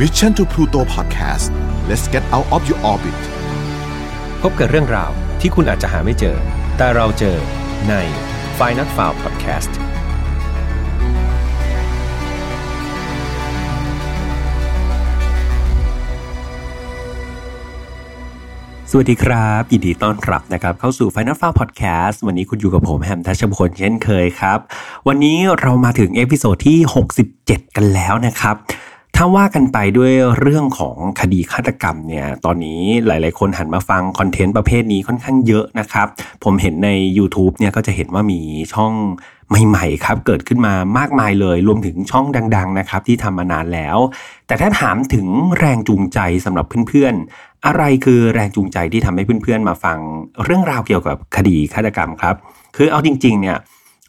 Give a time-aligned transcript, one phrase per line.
[0.00, 1.50] Mission to Pluto Podcast
[1.88, 3.20] let's get out of your orbit
[4.42, 6.36] พบกับเรื่องราวที่คุณอาจจะหาไม่เจอ
[6.76, 7.36] แต่เราเจอ
[7.88, 7.94] ใน
[8.58, 9.72] f i n a l f i l e Podcast
[18.90, 24.58] สวัสดีครับยินดีต้อนรับนะครับ เข้าสู่ Final f a r Podcast วันนี้คุณอยู่กับผมแฮมทัชพลเช่นเคยครับ
[25.08, 26.78] วันนี้เรามาถึง episode ที่
[27.26, 28.56] 67 กันแล้วนะครับ
[29.20, 36.06] ถ้าว่ากันไปด้วยเรื่องของคดีฆาตกรรมเนี่ยตอนนี้หลาย ๆ คนหันมาฟัง content ประเภทนี้ค่อนข้างเยอะนะครับ
[36.44, 38.40] ผมเห็นใน YouTube เนี่ยก็จะเห็นว่ามี
[38.74, 38.92] ช่อง
[39.68, 43.98] ใหม่ ๆ ครับ เกิดขึ้นมามากมายเลย รวมถึงช่องดัง ๆ นะครับ ที่ทำมานานแล้ว
[44.46, 45.26] แต่ถ้าถามถึง
[45.58, 49.98] แรงจูงใจสำหรับเพื่อน ๆ อะไรคือแรงจูงใจที่ทำให้เพื่อน ๆ มาฟัง
[50.44, 52.34] เรื่องราวเกี่ยวกับคดีฆาตกรรมครับ
[52.76, 53.58] คือเอาจริง ๆ เนี่ย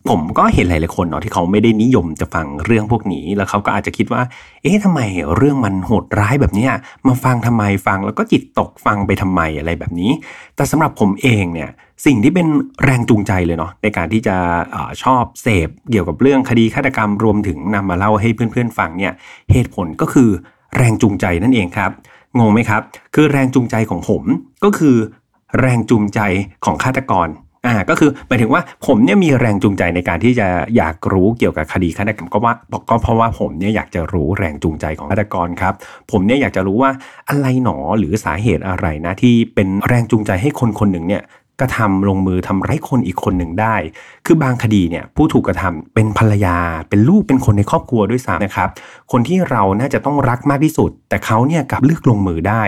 [0.09, 4.21] ผมก็เห็นหลายๆคนเนาะที่เขาไม่ได้นิยมจะฟังเรื่องพวกนี้ แล้วเขาก็อาจจะคิดว่า
[4.63, 5.01] เอ๊ะทำไม
[5.35, 6.71] เรื่องมันโหดร้ายแบบเนี้ย
[7.07, 10.11] มาฟังทำไมฟังแล้วก็จิตตกฟังไปทำไมอะไรแบบนี้
[10.55, 11.69] แต่สำหรับผมเองเนี่ย
[12.05, 12.47] สิ่งที่เป็น
[12.83, 14.35] แรงจูงใจเลยเนาะในการที่จะ
[14.75, 19.13] อชอบเสพเกี่ยวกับเรื่องคดีฆาตกรรมรวมถึงนำมาเล่าให้เพื่อนๆฟังเนี่ย
[19.51, 20.29] เหตุผลก็คือ
[20.77, 21.91] แรงจูงใจนั่นเองครับ
[22.39, 22.81] งงไหมครับ
[23.15, 24.23] คือแรงจูงใจของผม
[24.63, 24.95] ก็คือ
[25.59, 26.19] แรงจูงใจ
[26.65, 27.27] ของฆาตกร
[27.65, 32.53] อ่าก็คือหมายถึงว่าผมเนี่ยมีแรงจูงใจในการที่จะอยากรู้เกี่ยวกับคดีฆาตกรรมก็ว่า
[32.89, 35.73] ก็เพราะว่าผมเนี่ยอยากจะรู้แรงจูงใจของฆาตกรครับ
[36.11, 36.91] ผมเนี่ยอยากจะรู้ว่า
[37.29, 41.21] อะไรหนอหรือสาเหตุอะไรนะที่เป็นแรงจูงใจให้คนคนหนึ่งเนี่ย
[41.61, 43.75] กระทำลงมือทำร้ายคนอีกคนหนึ่งได้
[44.25, 46.57] คือบางคดีเนี่ยผู้ถูกกระทำเป็นภรรยา
[46.89, 48.69] เป็นลูกเป็นคนในครอบครัวด้วยซ้ำนะครับ
[49.11, 52.63] คนที่เราน่าจะต้องรักมากที่สุด แต่เขาเนี่ยกลับเลือกลงมือได้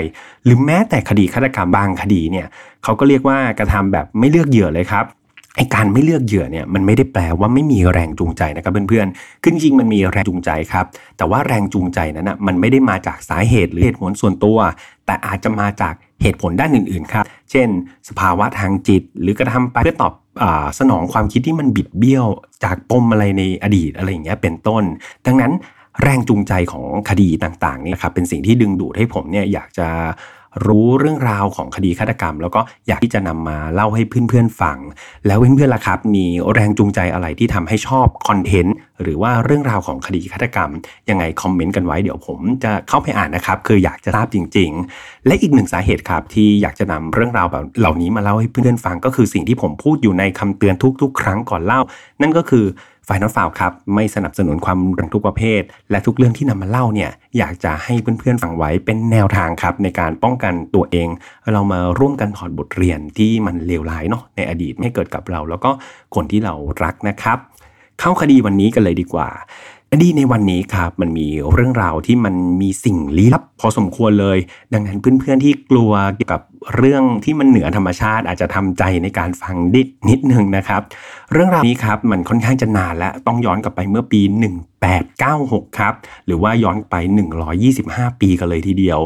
[0.46, 2.48] หรือแม้แต่คดีฆาตกรรมบางคดีเนี่ย
[2.84, 5.06] เขาก็เรียกว่ากระทำแบบไม่เลือกเหยื่อเลยครับ
[5.58, 10.86] ไอการไม่เลือกเหยื่อเนี่ยมันไม่ได้แปลว่าไม่มีแรงจูงใจนะครับเพื่อนๆคือจริงๆมันมีแรงจูงใจครับ
[11.18, 14.58] แต่ว่าแรงจูงใจนั้นนะมันไม่ได้มาจากสาเหตุหรือเหตุผลส่วนตัว
[15.06, 17.68] แต่อาจจะมาจาก เหตุผลด้านอื่นๆครับ เช่น
[18.10, 20.46] สภาวะทางจิต หรือกระทำไปเพื่อตอบอ
[20.80, 22.26] สนองความคิดที่มันบิดเบี้ยว
[22.64, 24.84] จากปมอะไรในอดีตอะไรอย่างเงี้ยเป็นต้น
[25.26, 25.52] ดังนั้น
[26.02, 29.88] แรงจูงใจของคดีต่างๆนี่ครับเป็นสิ่งที่ดึงดูดให้ผมเนี่ยอยากจะ
[30.66, 34.78] รู้เรื่องราวของคดีฆาตกรรม แล้วก็อยากที่จะนำมาเล่าให้เพื่อนๆฟัง
[35.28, 40.70] แล้วเพื่อนๆล่ะครับ มีแรงจูงใจอะไรที่ทำให้ชอบคอนเทนต์หรือว่าเรื่องราวของคดีฆาตกรรม
[41.10, 44.70] ยังไงคอมเมนต์กันไว้เดี๋ยวผมจะเข้าไปอ่านนะครับ คืออยากจะทราบจริง
[45.00, 51.82] ๆ และอีกหนึ่งสาเหตุครับที่อยากจะนำเรื่องราวแบบเหล่านี้มาเล่าให้เพื่อนๆฟัง ก็คือสิ่งที่ผมพูดอยู่ในคำเตือนทุก ๆ ครั้งก่อนเล่า
[52.22, 52.66] นั่นก็คือ
[53.08, 61.08] ฝ่ายนอตฟาวครับไม่สนับสนุนความรุนแรงทุกประเภท และทุกเรื่องที่นำมาเล่าเนี่ยอยากจะให้เพื่อนๆฟังไว้เป็นแนวทางครับในการป้องกันตัวเอง
[61.52, 65.72] เรามาร่วมกันถอดบทเรียนที่มันเลวร้ายเนาะในอดีตไม่เกิดกับเรา แล้วก็
[66.16, 66.54] คนที่เรา
[66.84, 67.38] รักนะครับ
[68.00, 69.30] เข้าคดีวันนี้กันเลยดีกว่า
[69.94, 74.38] คดีในวันนี้ครับมันมีเรื่องราวที่มันมีสิ่งลี้ลับ พอสมควรเลย
[74.74, 76.42] ดังนั้นเพื่อนๆที่กลัวเกี่ยวกับ
[76.76, 80.82] เรื่องที่มันเหนือธรรมชาติอาจจะทำใจในการฟังนิดนิดนึงนะครับ
[81.32, 84.22] เรื่องราวนี้ครับมันค่อนข้างจะนานและต้องย้อนกลับไปเมื่อปี
[85.00, 85.94] 1896 ครับ
[86.26, 86.96] หรือว่าย้อนไป
[87.60, 89.00] 125 ปีกันเลยทีเดียว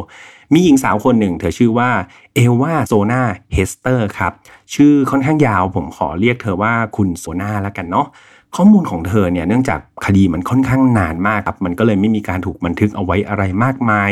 [0.53, 1.89] มีหญิงสาวคนหนึ่ง เธอชื่อว่า
[2.35, 3.21] เอวาโซนา
[3.53, 4.33] เฮสเตอร์ครับ
[4.73, 8.07] ชื่อค่อนข้างยาวผมขอเรียกเธอว่าคุณโซนาแล้วกันเนาะ
[8.55, 14.11] ข้อมูลของเธอเนี่ยเนื่องจากคดีมันค่อนข้างนานมากครับมันก็เลยไม่มีการถูกบันทึกเอาไว้อะไรมากมาย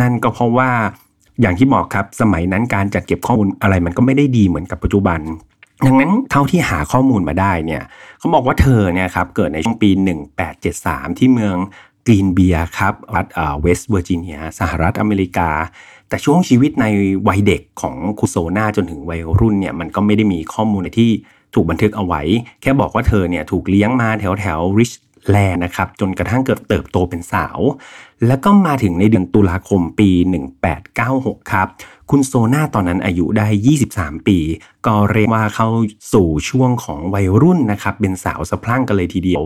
[0.00, 0.70] นั่นก็เพราะว่า
[1.40, 5.20] อย่างที่บอกครับสมัยนั้นการจัดเก็บข้อมูลอะไรมันก็ไม่ได้ดีเหมือนกับปัจจุบัน
[5.86, 7.82] ดังนั้นเท่าที่หาข้อมูลมาได้เนี่ย
[8.18, 9.90] เขาบอกว่าเธอเนี่ยครับเกิดในช่วงปี
[10.54, 11.56] 1873 ที่เมือง
[12.06, 13.26] กรีนเบียครับรัฐ
[13.62, 15.50] เวสต์เวอร์จิเนียสหรัฐอเมริกา
[16.08, 16.86] แต่ช่วงชีวิตใน
[17.28, 21.10] วัยเด็กของคุณโซนาจนถึงวัยรุ่นเนี่ยมันก็ไม่ได้มีข้อมูลในที่
[21.54, 22.22] ถูกบันทึกเอาไว้
[22.62, 24.92] แค่บอกว่าเธอเนี่ยถูกเลี้ยงมาแถวแถวริช
[25.30, 27.58] แลนนะครับ จนกระทั่งเกิดเติบโตเป็นสาว
[28.26, 30.10] แล้วก็มาถึงในเดือนตุลาคมปี
[30.80, 31.68] 1896 ครับ
[32.10, 33.46] คุณโซนาตอนนั้นอายุได้
[33.86, 34.38] 23 ปี
[34.86, 35.68] ก็เรียกว่าเข้า
[36.12, 39.42] สู่ช่วงของวัยรุ่นนะครับ เป็นสาวสะพรั่งกันเลยทีเดียว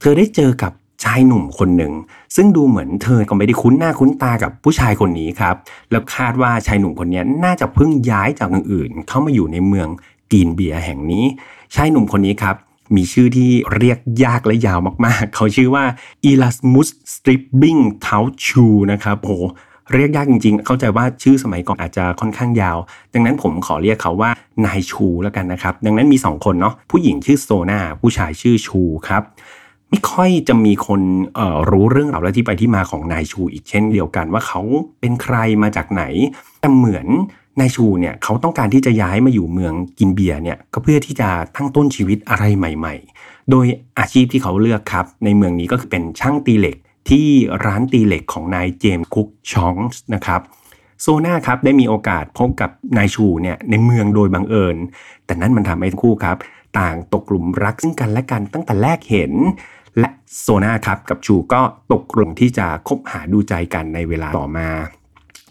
[0.00, 0.72] เธอได้เจอกับ
[1.04, 1.92] ชายหนุ่มคนหนึ่ง
[2.36, 5.54] ซึ่งดูเหมือนเธอก็ไม่ได้คุ้นหน้าคุ้นตากับผู้ชายคนนี้ครับ
[5.90, 9.88] แล้วคาดว่าชายหนุ่มคนนี้น่าจะเพิ่งย้ายจากเมืองอื่น เข้ามาอยู่ในเมือง
[10.32, 11.24] กีนเบียแห่งนี้
[11.74, 12.56] ชายหนุ่มคนนี้ครับ
[12.96, 15.84] มีชื่อที่เรียกยากและยาวมากๆ เขาชื่อว่า
[16.24, 19.32] อีลัสมุสสตริปบิงเทาชูนะครับโห
[19.94, 22.78] เรียกยากจริงๆ เข้าใจว่าชื่อสมัยก่อนอาจจะค่อนข้างยาว
[23.14, 24.30] ดังนั้นผมขอเรียกเขาว่า
[24.64, 29.22] นายชูแล้วกันนะครับ ดังนั้นมี 2 คนเนาะ ผู้หญิงชื่อโซนาผู้ชายชื่อชูครับ
[29.92, 31.00] ไม่ค่อยจะมีคน
[31.70, 34.60] รู้เรื่องราวและที่ไปที่มาของนายชูอีกเช่นเดียวกันว่าเขา
[35.00, 36.02] เป็นใครมาจากไหน
[36.60, 37.06] แต่เหมือน
[37.60, 43.66] นายชูเนี่ยเขาต้องการที่จะย้ายมาอยู่เมืองกินเบียเนี่ยก็เพื่อที่จะตั้งต้นชีวิตอะไรใหม่ ๆ โดย
[43.98, 46.76] อาชีพที่เขาเลือกครับ ในเมืองนี้ก็คือเป็นช่างตีเหล็ก
[47.08, 47.26] ที่
[47.64, 50.40] ร้านตีเหล็กของนายเจมส์คุกชองส์นะครับ
[51.00, 54.76] โซนาครับได้มีโอกาสพบกับนายชูเนี่ยในเมืองโดยบังเอิญ
[55.26, 56.36] แต่นั่นมันทำให้ทั้งคู่ครับ
[56.78, 59.32] ต่างตกหลุมรักซึ่งกันและกันตั้งแต่แรกเห็น
[59.98, 60.10] และ
[60.40, 61.60] โซนาครับกับชูก็
[61.92, 64.68] ตกลงที่จะคบหาดูใจกันในเวลาต่อมา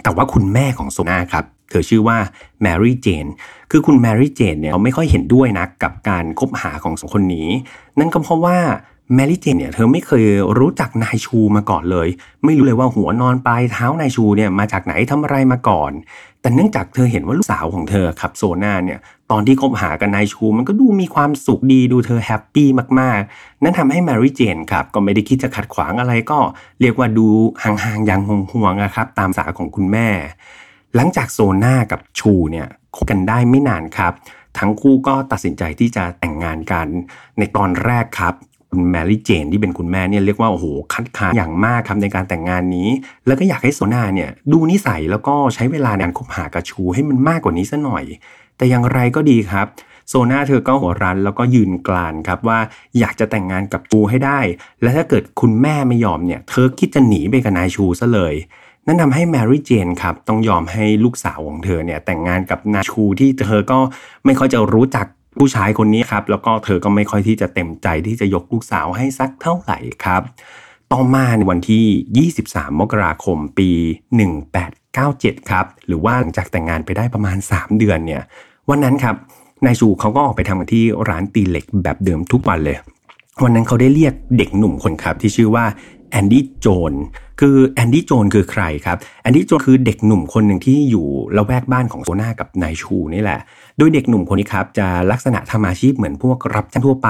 [0.03, 2.17] แต่ว่าคุณแม่ของโซนาครับเธอชื่อว่า
[2.61, 3.25] แมรี่เจน
[3.71, 7.49] คือคุณแมรี่เจนเนี่ยเขาไม่ค่อยเห็นด้วยนะกับการคบหาของสองคนนี้
[7.99, 8.57] นั่นก็เพราะว่า
[9.15, 10.25] แมรี่เจนเนี่ยเธอไม่เคย
[10.59, 12.07] รู้จักนายชูมาก่อนเลย
[12.45, 15.91] ไม่รู้เลยว่าหัวนอนปลายเท้านายชูเนี่ยมาจากไหนทำอะไรมาก่อน
[16.41, 18.99] แต่เนื่องจากเธอเห็นว่าลูกสาวของเธอครับโซนาเนี่ย
[19.31, 22.67] ตอนที่คบหากับนายชู มันก็ดูมีความสุขดีดูเธอ happy
[22.99, 26.39] มากๆ นั่นทำให้แมรี่เจนครับ ก็ไม่ได้คิดจะขัดขวางอะไรก็
[26.81, 27.27] เรียกว่าดู
[27.63, 30.07] ห่างๆอย่างห่วงๆนะครับ ตามสาของคุณแม่
[30.95, 34.13] หลังจากโซน่ากับชูเนี่ยคบกันได้ไม่นานครับ
[34.57, 36.87] ทั้งคู่ก็ตัดสินใจที่จะแต่งงานกัน
[37.37, 38.33] ในตอนแรกครับ
[38.71, 42.89] คุณแมรี่เจนที่เป็นคุณแม่เนี่ยเรียกว่าโอ้โหคัดค้านอย่างมากครับในการแต่งงานนี้
[43.25, 48.03] แล้วก็อยากให้โซนาเนี่ยดูนิสัยแล้วก็ใช้เวลาในการคบหากับชูให้มันมากกว่านี้ซะหน่อย
[48.61, 49.67] แต่อย่างไรก็ดีครับ
[50.09, 52.59] โซนาเธอก็หัวรันแล้วก็ยืนกลานครับว่า
[52.99, 54.39] อยากจะแต่งงานกับชูให้ได้
[54.81, 58.33] และถ้าเกิดคุณแม่ไม่ยอมเนี่ยเธอคิดจะหนีไปกับนายชูซะเลย
[58.87, 63.79] นั่นทำให้แมรี่เจนครับต้องยอมให้ลูกสาวของเธอเนี่ยแต่งงานกับนายชูที่เธอก็
[64.25, 65.05] ไม่ค่อยจะรู้จัก
[65.39, 70.21] ผู้ชายคนนี้ครับแล้วก็เธอก็ไม่ค่อยที่จะเต็มใจที่จะยกลูกสาวให้สักเท่าไหร่ครับ
[70.91, 73.69] ต่อมาในวันที่ 23 มกราคมปี
[74.79, 78.23] 1897 ครับ หรือว่าหลังจากแต่งงานไปได้ประมาณ 3 เดือนเนี่ย
[78.69, 79.15] วันนั้นครับ
[79.65, 82.77] นายชูเขาก็ออกไปทำงานที่ร้านตีเหล็กแบบเดิมทุกวันเลย
[83.43, 85.65] วันนั้นเขาได้เรียกเด็กหนุ่มคนครับที่ชื่อว่า
[86.11, 86.93] แอนดี้โจน
[87.39, 93.39] คือแอนดี้โจนคือใครครับแอนดี้โจนคือเด็กหนุ่มคนหนึ่งที่อยู่ละแวกบ้านของโซนากับนายชูนี่แหละ
[93.77, 97.09] โดยเด็กหนุ่มคนนี้ครับจะลักษณะทำอาชีพเหมือนพวกรับจ้างทั่วไป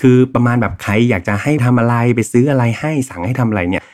[0.00, 3.84] คือประมาณแบบใครอยากจะให้ทำอะไรไปซื้ออะไรให้สั่งให้ทำอะไรเนี่ย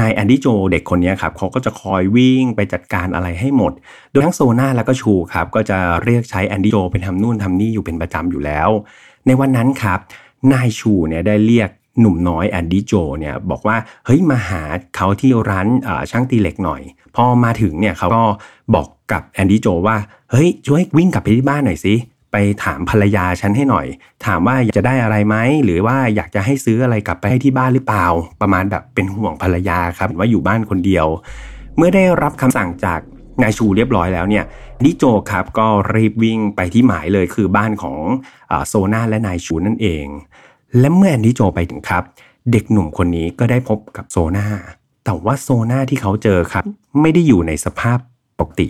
[0.00, 3.72] นายแอนดี้โจเด็กคนนี้ครับเขาก็จะคอยวิ่งไปจัดการอะไรให้หมด
[4.10, 8.68] โดยทั้งโซนาแล้วก็ชูครับก็จะเรียกใช้แอนดี้โจไปทำนู่นทำนี่อยู่เป็นประจำอยู่แล้ว
[9.26, 9.98] ในวันนั้นครับ
[10.52, 11.70] นายชูเนี่ยได้เรียก
[12.00, 13.76] หนุ่มน้อยแอนดี้โจเนี่ยบอกว่า
[14.06, 14.62] เฮ้ยมาหา
[14.96, 15.66] เขาที่ร้าน
[16.10, 16.82] ช่างตีเหล็กหน่อย
[17.16, 18.24] พอมาถึงเนี่ยเขาก็
[18.74, 19.96] บอกกับแอนดี้โจว่า
[20.30, 21.94] เฮ้ยช่วยวิ่งกลับไปที่บ้านหน่อยสิ
[22.36, 23.86] ไปถามภรรยาฉันให้หน่อย
[24.26, 28.06] ถามว่าอยากจะได้อะไรไหมหรือว่าอยากจะให้ซื้ออะไรกลับไปให้ที่บ้านหรือเปล่า
[28.40, 31.06] ประมาณแบบเป็นห่วงภรรยาครับว่าอยู่บ้านคนเดียว
[31.76, 33.00] เมื่อได้รับคำสั่งจาก
[33.42, 34.44] นายชูเรียบร้อยแล้วเนี่ย
[34.84, 37.96] ดิโจครับก็รีบวิ่งไปที่หมายเลยคือบ้านของ
[38.68, 40.06] โซนาและนายชูนั่นเอง
[40.78, 42.02] และเมื่อนดี้โจไปถึงครับ
[42.52, 44.46] เด็กหนุ่มคนนี้ก็ได้พบกับโซนา
[45.04, 46.64] แต่ว่าโซนาที่เขาเจอครับ
[47.00, 47.98] ไม่ได้อยู่ในสภาพ
[48.40, 48.68] ปกติ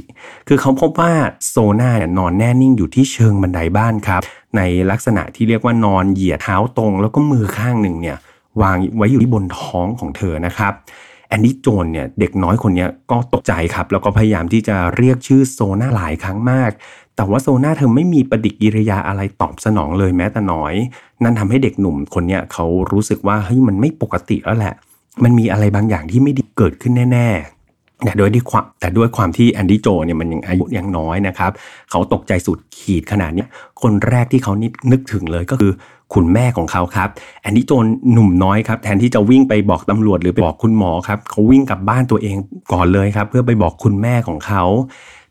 [0.48, 1.12] คือเขาพบว่า
[1.48, 4.22] โซนาเนี่ยนอนแน่นิ่งอยู่ที่เชิงบันไดบ้านครับ
[4.56, 8.16] ในลักษณะที่เรียกว่านอนเหยียดเท้าตรง แล้วก็มือข้างหนึ่งเนี่ย
[8.62, 10.72] วางไว้อยู่ที่บนท้องของเธอนะครับ
[11.28, 16.70] แอนดี้โจเนี่ยเด็กน้อยคนนี้ก็ตกใจครับ แล้วก็พยายามที่จะเรียกชื่อโซนาหลายครั้งมาก
[17.16, 20.74] แต่ว่าโซนาเธอไม่มีปฏิกิริยาอะไรตอบสนองเลยแม้แต่น้อย
[21.22, 24.74] นั่นทำให้เด็กหนุ่มคนนี้เขารู้สึกว่าเฮ้ยมันไม่ปกติแล้วแหละ
[25.24, 27.53] มันมีอะไรบางอย่างที่ไม่ดีเกิดขึ้นแน่ๆ
[28.04, 31.50] แต่ด้วยที่ความแต่ด้วยความที่แอนดี้โจเนี่ยมันยังอายุยังน้อยนะครับ
[31.90, 33.44] เขาตกใจสุดขีดขนาดนี้
[33.82, 34.52] คนแรกที่เขา
[34.92, 35.72] นึกถึงเลยก็คือ
[36.14, 37.08] คุณแม่ของเขาครับ
[37.42, 42.36] แอนดี้โจนหนุ่มน้อยครับแทนที่จะวิ่งไปบอกตำรวจหรือไปบอกคุณหมอครับเขาวิ่งกลับบ้านตัวเอง
[42.72, 44.62] ก่อนเลยครับ เพื่อไปบอกคุณแม่ของเขา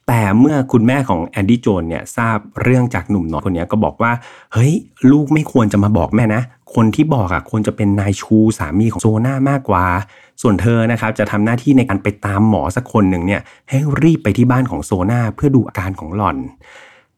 [0.08, 4.12] แต่เมื่อคุณแม่ของแอนดี้โจนเนี่ยทราบเรื่องจากหนุ่มน้อยคนนี้ก็บอกว่า
[4.54, 4.74] เฮ้ย
[5.12, 6.42] ลูกไม่ควรจะมาบอกแม่นะ
[6.76, 9.86] คนที่บอกอะควรจะเป็นนายชูสามีของโซน่ามากกว่า
[10.42, 16.38] ส่วนเธอนะครับจะทำหน้าที่ในการไปตามหมอสักคนหนึ่งเนี่ยให้รีบไปที่บ้านของโซน่าเพื่อดูอาการของหล่อน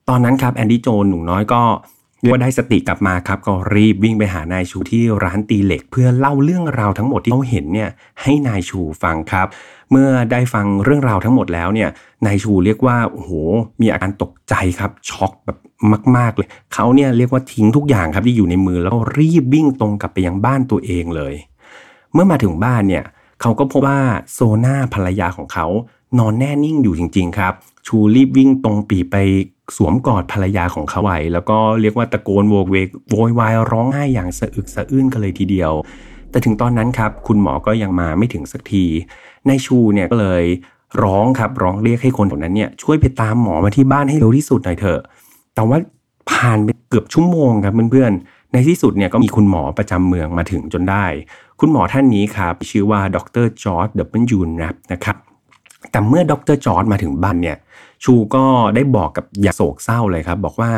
[0.10, 1.62] ตอนนั้นครับแอนดี้โจนหนุ่มน้อยก็
[2.29, 7.89] ว่าได้สติกลับมาครับก็รีบวิ่งไปหานายชูที่ร้านตีเหล็ก เพื่อเล่าเรื่องราวทั้งหมดที่เขาเห็นเนี่ย
[8.22, 9.48] ให้นายชูฟังครับ
[9.91, 11.89] เมื่อได้ฟังเรื่องราวทั้งหมดแล้วเนี่ย
[12.25, 13.32] นายชูเรียกว่าโอ้โห
[13.82, 15.58] มีอาการตกใจครับช็อกแบบ
[16.17, 21.34] มาก ๆ เลยเขาเนี่ยเรียกว่าทิ้งทุกอย่างครับที่อยู่ในมือแล้วก็รีบวิ่งตรงกลับไปยังบ้านตัวเองเลย
[22.13, 23.03] เมื่อมาถึงบ้านเนี่ย
[23.41, 24.00] เขาก็พบว่า
[24.34, 25.67] โซนาภรรยาของเขา
[26.17, 27.53] นอนแน่นิ่งอยู่จริง ๆ ครับ
[27.88, 29.15] ชูรีบวิ่งตรงปีไป
[29.75, 35.72] สวมกอดภรรยาของเขาไว้แล้วก็เรียกว่าตะโกนโวกเวกโวยวายร้องไห้อย่างสะอึกสะอื้นกันเลยทีเดียว
[36.29, 38.86] แต่ถึงตอนนั้นครับ คุณหมอก็ยังมาไม่ถึงสักที
[39.48, 40.43] นายชูเนี่ยก็เลย
[41.03, 45.00] ร้องครับร้องเรียกให้คนคนนั้นเนี่ยช่วยไปตามหมอมาที่บ้านให้เร็วที่สุดหน่อยเถอะ
[45.55, 45.77] แต่ว่า
[46.31, 51.05] ผ่านไปเกือบชั่วโมงครับเพื่อนๆ ในที่สุดเนี่ยก็มีคุณหมอประจำเมืองมาถึงจนได้
[51.60, 54.50] คุณหมอท่านนี้ครับ ชื่อว่าดรจอร์จดับเบิลยูแนป
[54.91, 55.15] นะครับ
[55.91, 57.57] แต่เมื่อดรจอร์จมาถึงบ้านเนี่ย
[58.03, 60.71] ชูก็ได้บอกกับอย่างโศกเศร้าเลยครับ บอกว่า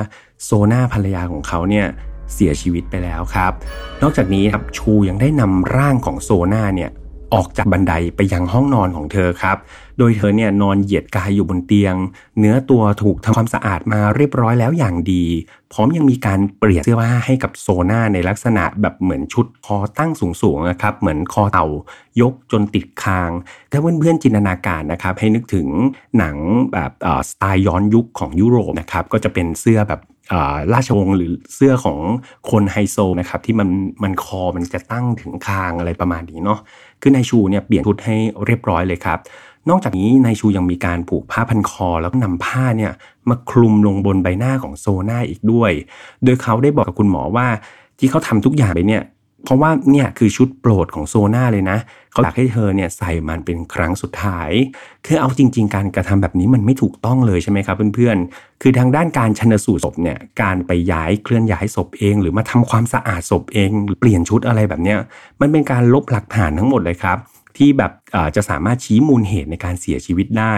[0.43, 1.85] โซนาภรรยาของเขาเนี่ย
[2.33, 3.51] เสียชีวิตไปแล้วครับ
[4.01, 6.91] นอกจากนี้ครับชูยังได้นำร่างของโซนาเนี่ย
[7.33, 9.57] ออกจากบันไดไปยังห้องนอนของเธอครับ
[9.97, 11.95] โดยเธอเนี่ยนอนเหยียดกายอยู่บนเตียง
[12.39, 15.23] เนื้อตัวถูกทำความสะอาดมาเรียบร้อยแล้วอย่างดี
[15.73, 21.67] พร้อมยังมีการเปลี่ยนเสื้อผ้าให้กับโซน่าในลักษณะแบบเหมือนชุดคอตั้งสูงๆนะครับ เหมือนคอเต่า
[22.21, 23.31] ยกจนติดคาง
[23.71, 25.67] ถ้าเพื่อนๆจินตนาการนะครับให้นึกถึง
[26.17, 26.35] หนัง
[26.73, 26.91] แบบ
[27.29, 30.01] สไตล์ย้อนยุคของยุโรปนะครับก็จะเป็นเสื้อแบบ
[30.73, 31.99] ราชวงศ์หรือเสื้อของ
[32.49, 33.69] คนไฮโซนะครับที่มัน
[34.03, 36.59] มันคอมันจะตั้งถึงคางอะไรประมาณนี้เนาะ
[37.01, 38.15] คือนายชูเนี่ยเปลี่ยนชุดให้
[38.45, 39.19] เรียบร้อยเลยครับ
[39.69, 42.91] นอกจากนี้นายชูยังมีการผูกผ้าพันคอ แล้วก็นำผ้าเนี่ย
[43.29, 45.71] มาคลุมลงบนใบหน้าของโซน่าอีกด้วย
[46.23, 47.47] โดยเขาได้บอกกับคุณหมอว่า
[47.99, 49.03] ที่เขาทำทุกอย่างไปเนี่ย
[49.45, 51.77] เพราะว่าเนี่ยคือชุดโปรดของโซนาเลยนะ
[52.11, 54.51] เขาอยากให้เธอเนี่ยใส่มันเป็นครั้งสุดท้าย
[55.05, 64.97] คือเอาจริง ๆ การกระทำแบบนี้มันไม่ถูกต้องเลยใช่ไหมครับเพื่อนๆ คือทางด้านการชนสูตรศพเนี่ย การไปย้ายเคลื่อนย้ายศพเอง หรือมาทำความสะอาดศพเองเปลี่ยนชุดอะไรแบบเนี้ย
[65.41, 67.17] มันเป็นการลบหลักฐานทั้งหมดเลยครับ
[67.57, 67.91] ที่แบบ
[68.35, 70.55] จะสามารถชี้มูลเหตุในการเสียชีวิตได้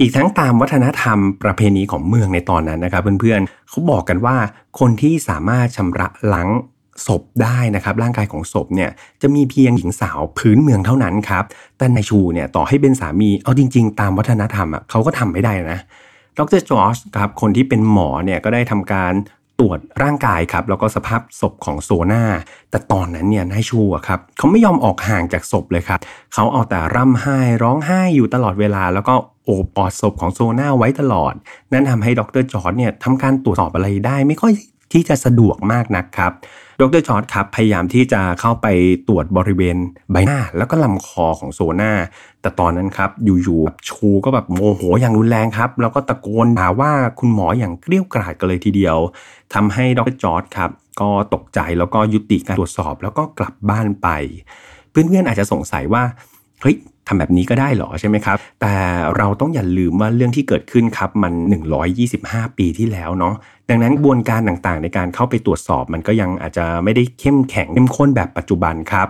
[0.00, 4.36] อีกทั้งตามวัฒนธรรมประเพณีของเมืองในตอนนั้นนะครับเพื่อนๆเขาบอกกันว่า
[4.80, 6.48] คนที่สามารถชำระล้าง
[7.06, 8.90] ศพได้นะครับร่างกายของศพเนี่ย
[9.22, 11.44] จะมีเพียงหญิงสาวพื้นเมืองเท่านั้นครับ
[11.78, 15.80] แต่นายชูเนี่ยต่อให้เป็นสามีเอาจริง ๆ ตามวัฒนธรรมอะเขาก็ทำไม่ได้นะ
[16.38, 19.12] ดรจอร์จครับคนที่เป็นหมอเนี่ยก็ได้ทำการ
[19.60, 22.24] ตรวจร่างกายครับแล้วก็สภาพศพของโซนา
[22.70, 25.98] แต่ตอนนั้นเนี่ยนายชูครับเขาไม่ยอมออกห่างจากศพเลยครับ
[26.34, 29.14] เขาเอาแต่ร่ำไห้ร้องไห้อยู่ตลอดเวลา แล้วก็
[29.44, 31.34] โอบกอดศพของโซนาไว้ตลอด
[31.72, 34.52] นั่นทำให้ดรจอร์จเนี่ยทำการตรวจสอบอะไรได้ ไม่ค่อย
[34.92, 36.32] ที่จะสะดวกมากนักครับ
[36.80, 38.66] ดรจอร์จครับพยายามที่จะเข้าไป
[39.08, 39.76] ตรวจบริเวณ
[40.12, 41.92] ใบหน้า แล้วก็ลำคอของโซนา
[42.40, 48.96] แต่ตอนนั้นครับอยู่ๆชูก็แบบโมโหอย่างรุนแรงครับ แล้วก็ตะโกนด่าว่าคุณหมออย่างเกรี้ยวกราดกันเลยทีเดียว
[49.54, 50.70] ทำให้ดรจอร์จครับ
[51.00, 54.08] ก็ตกใจแล้วก็ยุติการตรวจสอบ แล้วก็กลับบ้านไป
[54.90, 56.02] เพื่อนๆอาจจะสงสัยว่า
[56.60, 56.76] เฮ้ย
[57.10, 58.74] ทำแบบนี้ก็ได้หรอใช่ไหมครับ แต่
[59.16, 61.32] เราต้องอย่าลืมว่าเรื่องที่เกิดขึ้นครับมัน
[61.94, 63.34] 125 ปีที่แล้วเนาะ
[63.70, 69.08] ดังนั้นกระบวนการต่างๆ ในการเข้าไปตรวจสอบมันก็ยังอาจจะไม่ได้เข้มแข็งเข้มข้นแบบปัจจุบันครับ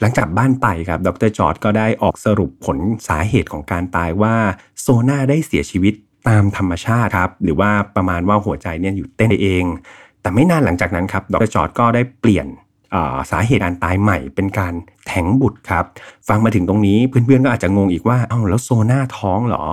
[0.00, 4.34] หลังจากบ้านไปครับ ดรจอร์ดก็ได้ออกสรุปผลสาเหตุของการตายว่า
[4.80, 5.94] โซนาได้เสียชีวิต
[6.28, 9.64] ตามธรรมชาติครับ หรือว่าประมาณว่าหัวใจเนี่ยอยู่เต้นเอง
[10.22, 12.46] แต่ไม่นานหลังจากนั้นครับ ดรจอร์ดก็ได้เปลี่ยน
[13.30, 14.74] สาเหตุการตายใหม่เป็นการ
[15.06, 15.84] แท้งบุตรครับ
[16.28, 19.64] ฟังมาถึงตรงนี้เพื่อนๆก็อาจจะงงอีกว่าเอ้าแล้วโซน่าท้องเหรอ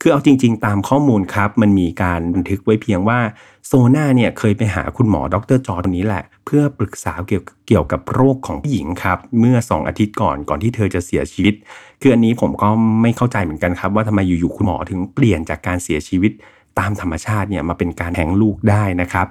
[0.00, 3.18] คือเอาจริง ๆ ตามข้อมูลครับ มันมีการบันทึกไว้เพียงว่า
[3.66, 11.54] โซน่าเนี่ยเคยไปหาคุณหมอดรจอร์คนนี้แหละ เพื่อปรึกษาเกี่ยวเกี่ยวกับโรคของผู้หญิงครับ เมื่อ 2 อาทิตย์ก่อนก่อนที่เธอจะเสียชีวิต
[12.00, 12.68] คืออันนี้ผมก็
[13.02, 16.32] ไม่เข้าใจเหมือนกันครับ ว่าทำไมอยู่ๆคุณหมอถึงเปลี่ยนจากการเสียชีวิต
[16.78, 19.26] ตามธรรมชาติเนี่ยมาเป็นการแท้งลูกได้นะครับ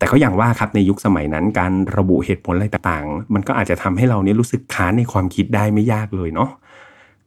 [0.00, 6.50] แต่ก็อย่างว่าครับในยุคสมัยนั้น การระบุเหตุผลอะไรต่างๆ มันก็อาจจะทำให้เราเนี่ยรู้สึกค้านในความคิดได้ไม่ยากเลยเนาะ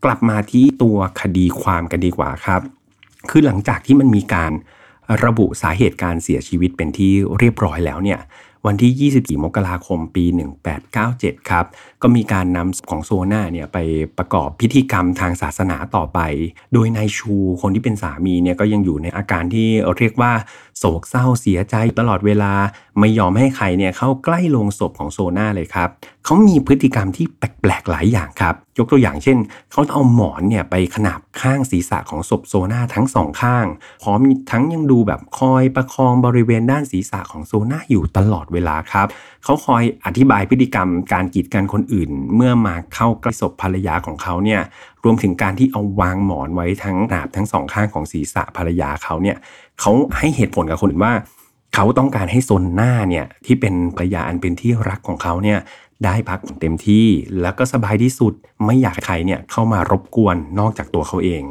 [0.04, 2.62] กลับมาที่ตัวคดีความกันดีกว่าครับ
[3.30, 4.52] คือหลังจากที่มันมีการ
[5.26, 8.20] ระบุสาเหตุการเสียชีวิตเป็นที่เรียบร้อยแล้วเนี่ย
[8.68, 10.26] วันที่ 24 มกราคมปี
[10.88, 11.66] 1897 ครับ
[12.02, 13.78] ก็มีการนำของโซนาเนี่ยไป
[14.18, 16.20] ประกอบพิธีกรรมทางศาสนาต่อไป
[16.74, 19.68] โดยนายชูคนที่เป็นสามีเนี่ยก็ยังอยู่ในอาการที่
[19.98, 20.32] เรียกว่า
[20.78, 22.54] โศกเศร้าเสียใจตลอดเวลา
[23.00, 25.90] ไม่ยอมให้ใครเนี่ยเข้าใกล้โลงศพของโซนาเลยครับ
[26.26, 29.38] เขามีพฤติกรรมที่แปลกๆหลายอย่างครับ ยกตัวอย่างเช่น
[29.72, 33.66] เขาเอาหมอนเนี่ยไปขนาบข้างศีรษะของศพโซนาทั้งสองข้าง
[34.04, 34.20] พร้อม
[34.52, 39.08] ทั้งยังดูแบบคอยประคองบริเวณด้านศีรษะของโซนาอยู่ตลอดเวลาครับ
[39.44, 44.62] เขาคอยอธิบายพฤติกรรมการกีดกันคนอื่น เมื่อมาเข้าใกล้ศพภรรยาของเขาเนี่ย
[45.04, 49.38] รวมถึงการที่เอาวางหมอนไว้ทั้งหนาบทั้งสองข้างของศีรษะภรรยาเขาเนี่ย
[49.80, 51.14] เขาให้เหตุผลกับคนอื่นว่า
[51.74, 55.60] เขาต้องการให้โซนหน้าเนี่ยที่เป็นภรรยาอันเป็นที่รักของเขาเนี่ย
[56.06, 57.08] ได้พักเต็มที่
[57.42, 58.34] แล้วก็สบายที่สุด
[58.66, 61.44] ไม่อยากใครเนี่ยเข้ามารบกวนนอกจากตัวเขาเอง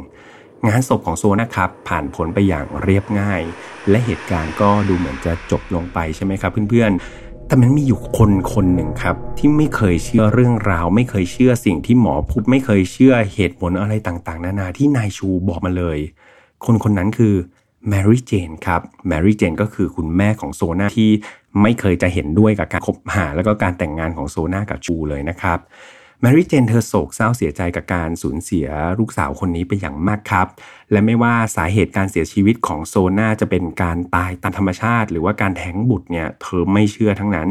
[0.66, 3.42] งานศพของโซนะครับ ผ่านผลไปอย่างเรียบง่าย
[3.88, 15.98] และเหตุการณ์ก็ดูเหมือนจะจบลงไปใช่ไหมครับเพื่อนๆ แต่มันมีอยู่คนคนหนึ่งครับ ที่ไม่เคยเชื่อเรื่องราว ไม่เคยเชื่อสิ่งที่หมอพูดไม่เคยเชื่อเหตุผลอะไรต่างๆ นานาที่นายชูบอกมาเลย
[16.64, 17.34] คนคนนั้นคือ
[17.88, 21.10] แมรี่เจนครับ แมรี่เจนก็คือคุณแม่ของโซนาที่
[21.62, 25.58] ไม่เคยจะเห็นด้วยกับการคบหาแล้วก็การแต่งงานของโซนากับชูเลยนะครับ
[26.20, 28.66] แมรี่เจนเธอโศกเศร้าเสียใจกับการสูญเสีย
[28.98, 30.46] ลูกสาวคนนี้ไปอย่างมากครับ
[30.90, 37.48] และไม่ว่าสาเหตุการเสียชีวิตของโซนาจะเป็นการตายตามธรรมชาติ หรือว่าการแท้งบุตรเนี่ยเธอไม่เชื่อทั้งนั้น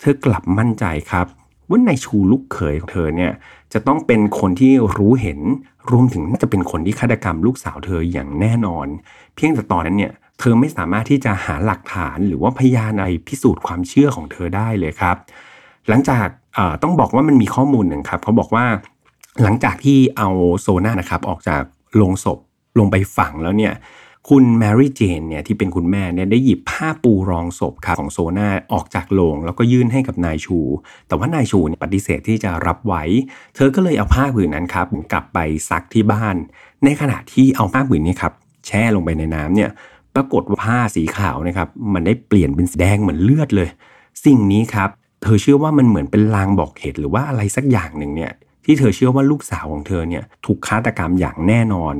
[0.00, 1.26] เธอกลับมั่นใจครับ
[1.68, 3.32] ว่านายชูลูกเขยของเธอเนี่ย
[3.72, 5.40] จะต้องเป็นคนที่รู้เห็น
[5.90, 8.86] รวมถึงน่าจะเป็นคนที่ฆาตกรรมลูกสาวเธออย่างแน่นอน
[9.38, 15.16] เพียงแต่ตอนนั้นเนี่ยเธอไม่สามารถที่จะหาหลักฐานหรือว่าพยานอะไรพิสูจน์ความเชื่อของเธอได้เลยครับ
[15.88, 16.26] หลังจาก
[16.82, 18.66] ต้องบอกว่ามันมีข้อมูลหนึ่งครับเขาบอกว่า
[19.42, 20.28] หลังจากที่เอา
[20.60, 21.62] โซน่านะครับออกจาก
[21.96, 22.38] โลงศพ
[22.78, 23.74] ลงไปฝังแล้วเนี่ย
[24.28, 30.58] คุณแมรี่เจนเนี่ยที่เป็นคุณแม่เนี่ยได้หยิบผ้าปูรองศพครับของโซนาออกจากโลง แล้วก็ยื่นให้กับนายชู
[31.08, 33.02] แต่ว่านายชูเนี่ยปฏิเสธที่จะรับไว้
[33.54, 35.38] เธอก็เลยเอาผ้าผืนนั้นครับกลับไป
[35.70, 36.36] ซักที่บ้าน
[36.84, 38.32] ในขณะที่เอาผ้าผืนนี้ครับ
[38.68, 39.70] แช่ลงไปในน้ำเนี่ย
[40.14, 43.68] ปรากฏว่าผ้าสีขาวนะครับมันได้เปลี่ยนเป็นสีแดงเหมือนเลือดเลย
[44.24, 44.90] สิ่งนี้ครับ
[45.22, 48.32] เธอเชื่อว่ามันเหมือนเป็นลางบอกเหตุหรือว่าอะไรสักอย่างหนึ่งเนี่ย
[48.64, 51.94] ที่เธอเชื่อว่าลูกสาวของเธอเนี่ยถูกฆาตกรรมอย่างแน่นอน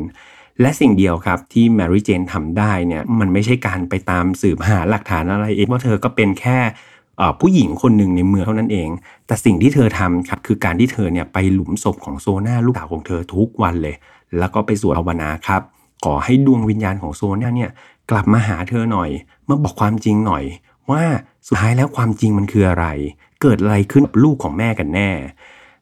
[0.61, 6.59] และสิ่งเดียวครับที่แมรี่เจนทำได้เนี่ยมันไม่ใช่การไปตามสืบหาหลักฐานอะไรเองว่าเธอก็เป็นแค่
[7.41, 8.89] ผู้หญิงคนหนึ่งในเมืองเท่านั้นเอง
[9.27, 13.97] แต่สิ่งที่เธอทำครับคือการที่เธอเนี่ยไปหลุมศพของโซนาลูกสาวของเธอทุกวันเลย
[14.39, 15.63] แล้วก็ไปสวดภาวนาครับ
[16.05, 17.71] ขอให้ดวงวิญญาณของโซนาเนี่ย
[18.11, 19.11] กลับมาหาเธอหน่อย
[19.49, 20.45] มาบอกความจริงหน่อย
[20.91, 21.03] ว่า
[21.47, 22.87] สุดท้ายแล้วความจริงมันคืออะไร
[23.43, 25.11] เกิดอะไรขึ้นกับลูกของแม่กันแน่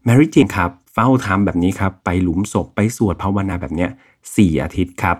[0.04, 3.90] แมรี่เจนครับเฝ้าทำแบบนี้ครับไปหลุมศพไปสวดภาวนาแบบเนี้ย
[4.37, 5.16] สี่อาทิตย์ครับ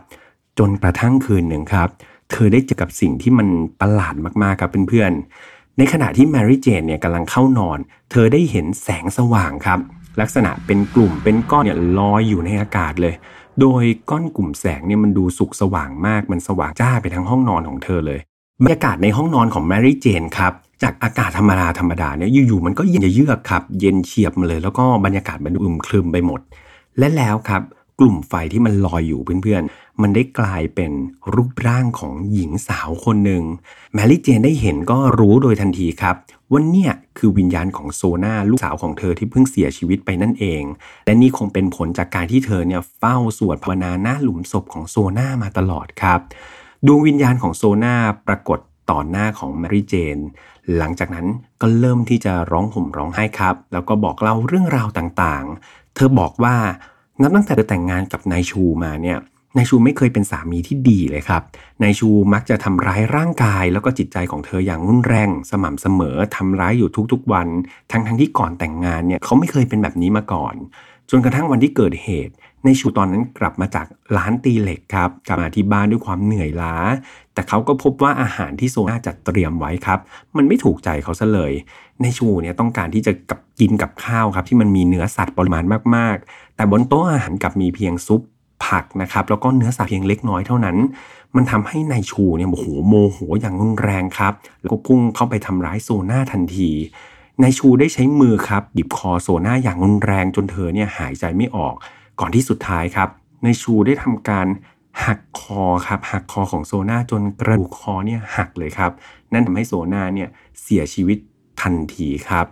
[0.59, 1.89] จนกระทั่งคืนหนึ่งครับ
[2.31, 3.49] เธอได้เจอกับสิ่งที่มัน
[3.81, 7.79] ประหลาดมากๆครับเพื่อนๆในขณะที่แมรี่เจนเนี่ยกำลังเข้านอน
[8.11, 9.79] เธอได้เห็นแสงสว่างครับ
[10.21, 13.15] ลักษณะเป็นกลุ่มเป็นก้อนเนี่ยลอยอยู่ในอากาศเลย
[13.61, 18.21] โดยก้อนกลุ่มแสงเนี่ยมันดูสุกสว่างมากมันสว่างจ้าไปทั้งห้องนอนของเธอเลย
[18.63, 26.41] บรรยากาศในห้องนอนของแมรี่เจนครับจากอากาศธรรมดาธรรมดาเนี่ยอยู่ๆมันก็เย็นเยือกครับ เย็นเฉียบมาเลย แล้วก็บรรยากาศมันอึมครึมไปหมด
[26.99, 27.63] และแล้วครับ
[28.01, 30.93] กลุ่มไฟที่มันลอยอยู่เพื่อนๆ มันได้กลายเป็น
[31.35, 33.43] รูปร่างของหญิงสาวคนหนึ่ง
[33.95, 36.17] แมรี่เจนได้เห็นก็รู้โดยทันทีครับ
[36.51, 40.63] ว่าเนี่ยคือวิญญาณของโซนาลูกสาวของเธอที่เพิ่งเสียชีวิตไปนั่นเอง
[41.07, 46.21] และนี่คงเป็นผลจากการที่เธอเนี่ยเฝ้าสวดภาวนาหน้าหลุมศพของโซนามาตลอดครับ
[46.87, 47.95] ดวงวิญญาณของโซนา
[48.27, 48.59] ปรากฏ
[48.91, 50.19] ต่อหน้าของแมรี่เจน
[50.77, 51.27] หลังจากนั้น
[51.61, 56.57] ก็เริ่มที่จะร้องห่มร้องไห้ครับ แล้วก็บอกเล่าเรื่องราวต่างๆ เธอบอกว่า
[57.23, 59.19] นับตั้งแต่เธอแต่งงานกับนายชูมาเนี่ย
[59.57, 61.43] นายชูไม่เคยเป็นสามีที่ดีเลยครับ
[61.83, 67.49] นายชูมักจะทำร้ายร่างกายแล้วก็จิตใจของเธออย่างรุนแรง สม่ำเสมอทำร้ายอยู่ทุกๆวัน
[67.91, 70.55] ทั้งๆทที่ก่อนแต่งงานเนี่ยเขาไม่เคยเป็นแบบนี้มาก่อน
[71.11, 76.77] จนกระทั่งวันที่เกิดเหตุในชูตอนนั้นกลับมาจากร้านตีเหล็กครับ กลับมาที่บ้านด้วยความเหนื่อยล้า
[77.35, 79.99] แต่เขาก็พบว่าอาหารที่โซน่าจัดเตรียมไว้ครับ
[80.37, 81.53] มันไม่ถูกใจเขาซะเลย
[82.03, 85.65] ในชูเนี่ยต้องการที่จะกับกินกับข้าวครับที่มันมีเนื้อสัตว์ปริมาณ
[85.97, 88.23] มากๆ แต่บนโต๊ะอาหารกับมีเพียงซุป
[88.65, 90.77] ผักนะครับแล้วก็เนื้อสัตว์เพียงเล็กน้อยเท่านั้น
[91.37, 96.71] มันทำให้นายชูเนี่ยโอ้โหโมโหอย่างรุนแรงครับ แล้วก็พุ่งเข้าไปทำร้ายโซน่าทันที
[97.43, 101.75] นายชูได้ใช้มือครับบีบคอโซน่าอย่างรุนแรงจนเธอเนี่ยหายใจไม่ออก
[102.21, 103.09] ก่อนที่สุดท้ายครับ
[103.45, 104.47] ในชูได้ทำการ
[105.05, 108.91] หักคอครับหักคอของโซนาจนกระดูกคอเนี่ยหักเลยครับ
[109.33, 110.29] นั่นทำให้โซนาเนี่ย
[110.63, 111.19] เสียชีวิต
[111.63, 112.47] ทันทีครับ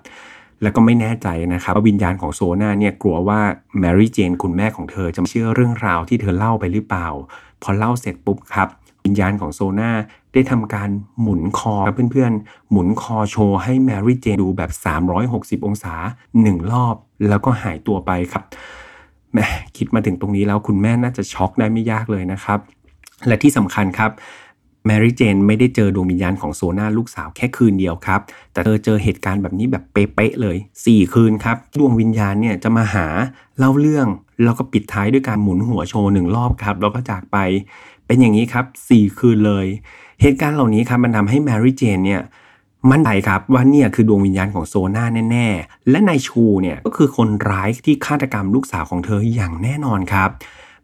[0.65, 3.41] แล้วก็ไม่แน่ใจนะครับว่าวิญญาณของโซนาเนี่ยกลัวว่า
[3.79, 7.09] แมรี่เจนคุณแม่ของเธอจะเชื่อเรื่องราวที่เธอเล่าไปหรือเปล่า
[7.63, 8.69] พอเล่าเสร็จปุ๊บครับ
[9.05, 9.91] วิญญาณของโซนา
[10.33, 10.89] ได้ทำการ
[11.21, 14.71] หมุนคอครับเพื่อนๆ หมุนคอโชว์ให้แมรี่เจนดูแบบ
[15.63, 15.95] 360 องศา
[16.35, 16.95] 1 รอบ
[17.29, 18.45] แล้วก็หายตัวไปครับ
[19.33, 19.47] แม่
[19.77, 22.59] คิดมาถึงตรงนี้แล้วคุณแม่น่าจะช็อกได้ไม่ยากเลยนะครับ
[23.27, 24.11] และที่สำคัญครับ
[24.87, 28.21] แมรี่เจนไม่ได้เจอดวงวิญญาณของโซนาลูกสาวแค่คืนเดียวครับ
[28.53, 33.07] แต่เธอเจอเหตุการณ์แบบนี้แบบเป๊ะเลย 4 คืนครับ ดวงวิญญาณเนี่ยจะมาหา
[33.59, 34.07] เล่าเรื่อง
[34.43, 37.39] แล้วก็ปิดท้ายด้วยการหมุนหัวโชว์หนึ่งรอบครับ แล้วก็จากไป
[38.07, 39.67] เป็นอย่างนี้ครับ 4 คืนเลย
[40.23, 42.23] เหตุการณ์เหล่านี้ครับมันทำให้แมรี่เจนเนี่ย
[42.91, 50.31] มั่นใจครับว่าเนี่ยคือดวงวิญญาณของโซนาแน่ๆ และนายชูเนี่ยก็คือคนร้ายที่ฆาตกรรมลูกสาวของเธออย่างแน่นอนครับ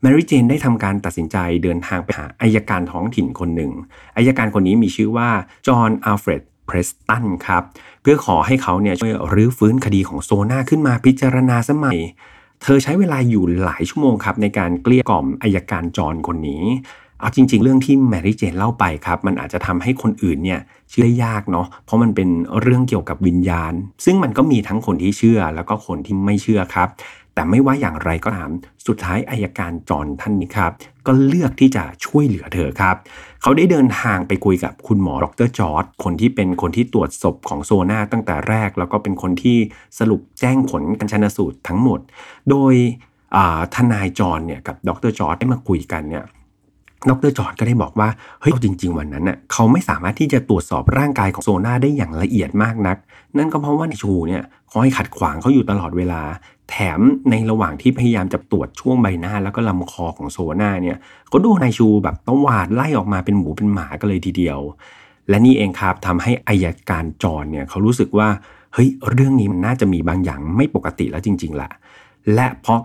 [0.03, 3.73] แมรี่เจนได้ทำการตัดสินใจเดินทางไปหาอายการท้องถิ่นคนหนึ่ง
[4.17, 5.31] อายการคนนี้มีชื่อว่า
[5.67, 7.63] จอห์นอัลเฟรดเพรสตันครับ
[8.03, 11.99] เพื่อขอให้เขาเนี่ยช่วยรื้อฟื้นคดีของโซนาขึ้นมาพิจารณาสมัย
[12.63, 16.65] เธอใช้เวลาอยู่หลายชั่วโมงครับในการเกลี้ยกล่อมอายการจอห์นคนนี้
[17.21, 20.61] เอาจริง ๆ เรื่องที่แมรี่เจนเล่าไปครับ มันอาจจะทำให้คนอื่นเนี่ย
[20.91, 22.29] เชื่อยากเนาะเพราะมันเป็น
[22.61, 23.73] เรื่องเกี่ยวกับวิญญาณ
[24.05, 26.89] ซึ่งมันก็มีทั้งคนที่เชื่อแล้วก็คนที่ไม่เชื่อครับ
[27.41, 28.51] แต่ไม่ว่าอย่างไรก็ตาม
[28.87, 30.73] สุดท้ายอัยการจอห์นท่านนี้ครับ
[31.07, 32.97] ก็เลือกที่จะช่วยเหลือเธอครับ
[33.43, 39.59] เขาได้เดินทางไปคุยกับคุณหมอดรจอร์จคนที่เป็นคนที่ตรวจศพของโซนาตั้งแต่แรก แล้วก็เป็นคนที่
[39.99, 42.01] สรุปแจ้งผลการชนสูตรทั้งหมด
[42.51, 42.75] โดย
[43.75, 46.25] ทนายจอห์นเนี่ยกับดรจอร์จได้มาคุยกันเนี่ย
[47.11, 48.09] ดรจอร์จก็ได้บอกว่า
[48.41, 52.97] เฮ้ยจริง ๆ วันนั้นน่ะเขาไม่สามารถที่จะตรวจสอบร่างกายของโซนาได้อย่างละเอียดมากนัก
[53.39, 56.23] นั่นก็เพราะว่าในชูเนี่ย คอยขัดขวางเขาอยู่ตลอดเวลา
[56.71, 60.99] แถมในระหว่างที่พยายามจะตรวจช่วงใบหน้าแล้วก็ลำคอของโซนาเนี่ย
[61.33, 64.59] ก็ดูนายชูแบบต้องวาดไล่ออกมาเป็นหมูเป็นหมากันเลยทีเดียว
[65.29, 68.29] และนี่เองครับทำให้อายการจอร์เนี่ยเขารู้สึกว่า
[68.75, 71.71] เฮ้ยเรื่องนี้มันน่าจะมีบางอย่างไม่ปกติแล้วจริงๆแหละ
[72.35, 72.81] และเพราะ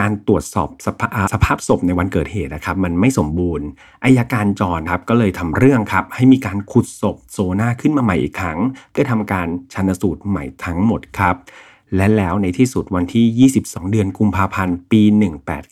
[0.00, 3.66] การตรวจสอบสภาสภาพศพในวันเกิดเหตุนะครับมันไม่สมบูรณ์
[4.04, 8.58] อายการจรครับก็เลยทำเรื่องครับให้มีการขุดศพโซนาขึ้นมาใหม่อีกครั้ง
[8.90, 11.36] เพื่อทำการชันสูตรใหม่ทั้งหมดครับ
[11.96, 15.02] และแล้วในที่สุดวันที่ 22 เดือนกุมภาพันธ์ปี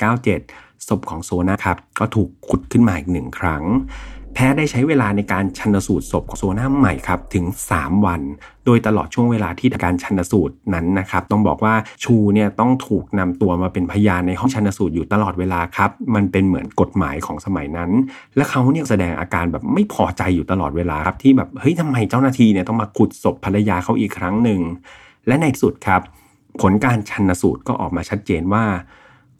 [0.08, 3.62] 1897 ศพของโซนาครับก็ถูกขุดขึ้นมาอีกหนึ่งครั้ง
[4.34, 7.44] แพทย์ได้ใช้เวลาในการชันสูตรศพของโซน่าใหม่ครับถึง
[7.74, 8.20] 3 วัน
[8.64, 17.90] โดยตลอดช่วงเวลาที่การชันสูตรนั้นนะครับต้องบอกว่าชูเนี่ยต้องถูกนำตัวมาเป็นพยานในห้องชันสูตรอยู่ตลอดเวลาครับมันเป็นเหมือนกฎหมายของสมัยนั้น
[18.36, 24.60] และเขาเนี่ยแสดงอาการแบบไม่พอใจอยู่ตลอดเวลาครับที่แบบเฮ้ยทำไมเจ้าหน้าที่เนี่ยต้องมาขุดศพภรรยาเขาอีกครั้งหนึ่ง
[25.26, 26.00] และในสุดครับ
[26.60, 28.64] ผลการชันสูตรก็ออกมาชัดเจนว่า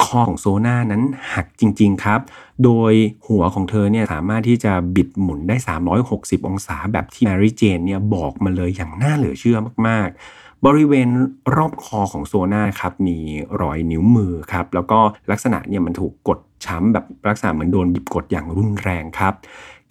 [0.03, 1.03] คอของโซน่านั้น
[1.35, 2.21] หักจริง ๆ ครับ
[2.65, 2.93] โดย
[3.29, 5.57] หัวของเธอเนี่ยสามารถที่จะบิดหมุนได้
[6.03, 11.09] 360 องศาแบบที่แมรี่เจนเนี่ยบอกมาเลยอย่างน่าเหลือเชื่อมาก ๆบริเวณ
[11.57, 13.19] รอบคอของโซน่าครับมี
[13.61, 14.99] รอยนิ้วมือครับแล้วก็
[15.31, 19.35] ลักษณะเนี่ยมันถูกกดช้ำแบบลักษณะเหมือนโดนบีบกดอย่างรุนแรงครับ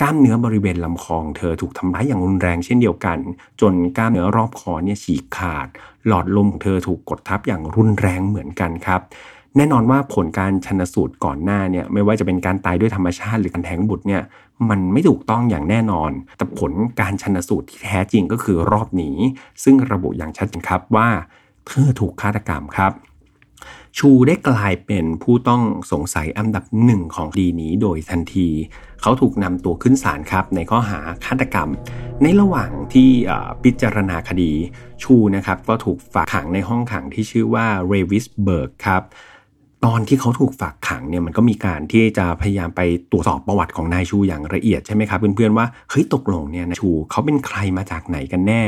[0.02, 3.18] กล้ามเนื้อบริเวณลำคอของเธอถูกทำร้ายอย่างรุนแรงเช่นเดียวกัน
[3.62, 5.68] จนกล้ามเนื้อรอบคอเนี่ยฉีกขาด
[6.08, 9.02] หลอดลมของเธอถูกกดทับอย่างรุนแรงเหมือนกันครับ
[9.58, 14.22] แน่นอนว่าผลการชนสูตรก่อนหน้าเนี่ยไม่ว่าจะเป็นการตายด้วยธรรมชาติหรือการแท้งบุตรเนี่ย
[14.70, 19.18] มันไม่ถูกต้องอย่างแน่นอน แต่ผลการชนสูตรที่แท้จริงก็คือรอบนี้
[19.64, 21.08] ซึ่งระบุอย่างชัดเจนครับว่า
[21.68, 22.92] เธอถูกฆาตกรรมครับ
[23.98, 25.62] ชูได้กลายเป็นผู้ต้อง
[25.92, 28.48] สงสัยอันดับหนึ่งของคดีนี้โดยทันที
[29.02, 31.70] เขาถูกนำตัวขึ้นศาลครับ ในข้อหาฆาตกรรม
[32.22, 33.10] ในระหว่างที่
[33.64, 34.52] พิจารณาคดี
[35.04, 39.04] ชูนะครับก็ถูกฝากขังในห้องขังที่ชื่อว่าเรวิสเบิร์กครับ
[39.86, 48.64] ตอนที่เขาถูกฝากขังเนี่ยมันก็มีการที่จะพยายามไปตรวจสอบประวัติของนายชูอย่างละเอียดใช่ไหมครับเพื่อนๆว่าเฮ้ยตกลงเนี่ยนายชูเขาเป็นใครมาจากไหนกันแน่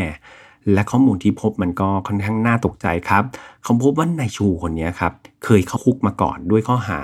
[0.74, 3.24] และข้อมูลที่พบมันก็ค่อนข้างน่าตกใจครับ
[3.64, 7.00] เขาพบว่านายชูคนนี้ครับเคยเข้าคุกมาก่อนด้วยข้อหา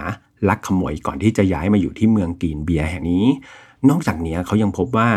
[0.50, 3.26] ลักขโมยก่อนที่จะย้ายมาอยู่ที่เมืองกีนเบียแห่งนี้
[3.90, 5.10] นอกจากนี้เขายังพบว่า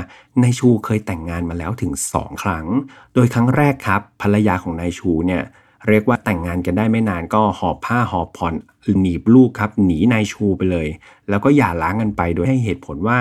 [0.42, 2.66] นายชูเคยแต่งงานมาแล้วถึง 2 ครั้ง
[3.14, 5.42] โดยครั้งแรกครับภรรยาของนายชูเนี่ย
[5.88, 8.54] เรียกว่าแต่งงานกันได้ไม่นานก็หอบผ้าหอบผ่อน
[9.00, 10.88] หนีบลูกครับหนีนายชูไปเลย
[11.28, 13.18] แล้วก็อย่าล้างกันไปโดยให้เหตุผลว่า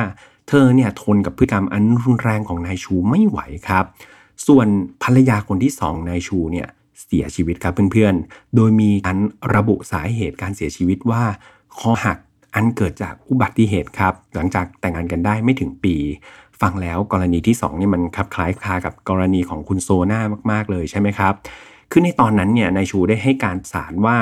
[0.47, 3.85] เธอเนี่ยทนกับพฤติกรรมอันรุนแรงของนายชูไม่ไหวครับ
[4.47, 4.67] ส่วน
[5.03, 6.67] ภรรยาคนที่สองนายชูเนี่ย
[7.05, 9.17] เสียชีวิตครับเพื่อนๆ โดยมีการ
[9.55, 11.23] ระบุสาเหตุการเสียชีวิตว่า
[11.79, 12.17] คอหัก
[12.55, 15.95] อันเกิดจากอุบัติเหตุครับ หลังจากแต่งงานกันได้ไม่ถึงปี
[16.61, 20.21] ฟังแล้วกรณีที่2นี่มันคล้ายคลากับกรณีของคุณโซน่า
[20.51, 21.33] มากๆเลยใช่ไหมครับ
[21.95, 24.17] คือในตอนนั้นเนี่ยนายชูได้ให้การสารว่า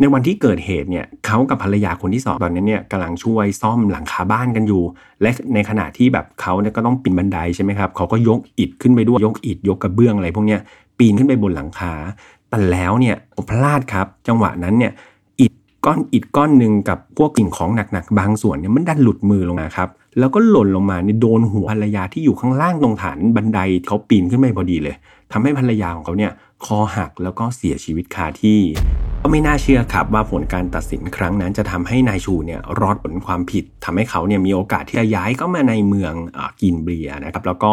[0.00, 4.82] ในวันที่เกิดเหตุเนี่ยเขากับภรรยาคนที่สองตอนนั้นเนี่ยกำลังช่วยซ่อมหลังคาบ้านกันอยู่
[5.22, 10.60] และในขณะที่แบบเขาเนี่ยก็ต้องปีนบันไดใช่ไหมครับเขาก็ยกอิฐขึ้นไปด้วยยกอิฐยกกระเบื้องอะไรพวกเนี้ย
[10.98, 11.92] ปีนขึ้นไปบนหลังคา
[12.48, 13.16] แต่แล้วเนี่ย
[13.50, 14.92] พลาดครับ จังหวะนั้นเนี่ย
[15.40, 15.52] อิฐ
[15.84, 24.96] ก้อนอิฐก้อนหนึ่งกับพวกกิ่งของหนักๆ บางส่วนเนี่ยมันดันหลุดมือลงมาครับแล้วก็หล่นลงมาเนี่ยโดนหัวภรรยาที่อยู่ข้างล่างตรงฐานบันไดเขาปีนขึ้นไปพอดีเลย
[25.32, 26.32] ทำให้ภรรยาของเขาเนี่ย
[26.64, 28.60] คอหักแล้วก็เสียชีวิตคาที่
[29.22, 37.72] ก็ไม่น่าเชื่อครับว่าผลการตัดสินครั้งนั้นจะทำให้นายชูเนี่ยรอดผลความผิดทำให้เขาเนี่ยมีโอกาสที่จะย้ายเข้ามาในเมืองอกินเบียนะครับแล้วก็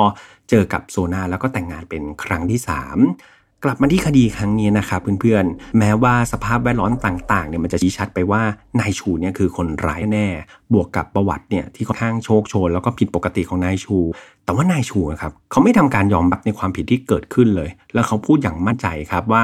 [0.49, 2.59] เจอกับโซนาแล้วก็แต่งงานเป็นครั้งที่
[2.97, 3.32] 3
[3.63, 8.41] กลับมาที่คดีครั้งนี้นะครับเพื่อนๆ แม้ว่าสภาพแวดล้อมต่างๆเนี่ยมันจะชี้ชัดไปว่า
[8.79, 10.27] นายชูเนี่ยคือคนร้ายแน่
[10.73, 13.97] บวกกับประวัติเนี่ยที่ค่อนข้างโชคโชน แล้วก็ผิดปกติของนายชู
[14.45, 19.43] แต่ว่านายชูครับเขาไม่ทำการยอมรับในความผิดที่เกิดขึ้นเลย แล้วเขาพูดอย่างมั่นใจครับว่า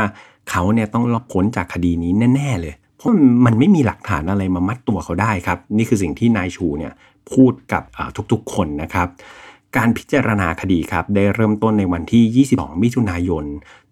[0.50, 3.12] เขาเนี่ยต้องรอดพ้นจากคดีนี้แน่ๆเลยเพราะ
[3.46, 6.94] มันไม่มีหลักฐานอะไรมามัดตัวเขาได้ครับ นี่คือสิ่งที่นายชูเนี่ย
[7.32, 7.84] พูดกับ
[8.32, 9.08] ทุกๆคนนะครับ
[9.78, 13.46] การพิจารณาคดีครับได้เริ่มต้นในวันที่ 22 มิถุนายน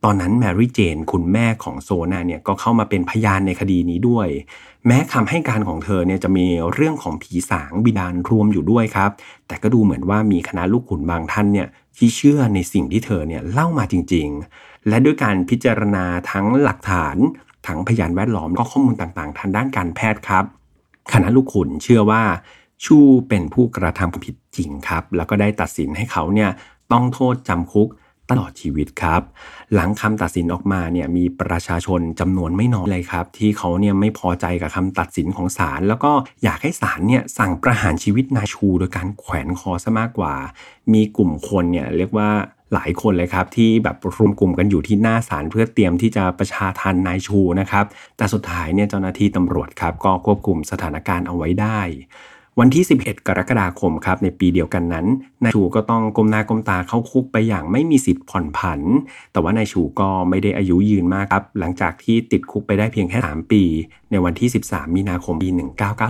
[0.04, 4.28] ตอนนั้นแมรี่เจน คุณแม่ของโซนาเนี่ยก็เข้ามาเป็นพยานในคดีนี้ด้วย
[4.88, 9.12] แม้คำให้การของเธอเนี่ยจะมีเรื่องของผีสางบิดาลรวมอยู่ด้วยครับ
[9.48, 14.28] แต่ก็ดูเหมือนว่ามีคณะลูกขุนบางท่านเนี่ยที่เชื่อในสิ่งที่เธอเนี่ยเล่ามาจริง
[14.60, 17.18] ๆ และด้วยการพิจารณาทั้งหลักฐาน
[17.68, 20.46] ทั้งพยานแวดล้อมก็ข้อมูลต่างๆ ทางด้านการแพทย์ครับ
[21.14, 22.24] คณะลูกขุนเชื่อว่า
[22.84, 22.98] ชู
[23.30, 26.50] เป็นผู้กระทำผิดจริงครับ แล้วก็ได้ตัดสินให้เขาเนี่ย
[26.92, 27.90] ต้องโทษจำคุก
[28.30, 29.22] ตลอดชีวิตครับ
[29.74, 36.12] หลังคำตัดสินออกมาเนี่ยมีประชาชนจำนวนไม่น้อยเลยครับ ที่เขาเนี่ยไม่พอใจกับคำตัดสินของศาลแล้วก็
[36.44, 40.34] อยากให้ศาลเนี่ยสั่งประหารชีวิตนายชูโดยการแขวนคอซะมากกว่า
[40.94, 42.30] มีกลุ่มคนเนี่ยเรียกว่า
[42.74, 47.86] หลายคนเลยครับที่แบบรวมกลุ่มกันอยู่ที่หน้าศาลเพื่อเตรียมที่จะประชาทันนายชูนะครับ
[48.18, 51.80] แต่สุดท้ายเนี่ยเจ้าหน้าที่ตำรวจครับก็ควบคุมสถานการณ์เอาไว้ได้
[52.62, 55.06] วันที่ 11 กรกฎาคมครับในปีเดียวกันนั้น
[55.44, 58.82] นายชูก็ต้องก้มหน้าก้มตาเข้าคุกไปอย่างไม่มีสิทธิ์ผ่อนผัน
[59.32, 63.64] แต่ว่านายชูก็ไม่ได้อายุยืนมากครับ หลังจากที่ติดคุกไปได้เพียงแค่ 3 ปี
[64.12, 65.50] ในวันที่ 13 มีนาคมปี